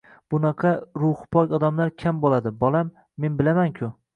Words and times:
Bunaqa 0.35 0.71
ruhi 1.01 1.27
pok 1.37 1.53
odamlar 1.59 1.93
kam 2.05 2.25
bo‘ladi, 2.27 2.55
bolam, 2.65 2.91
men 3.27 3.41
bilaman-ku. 3.43 3.93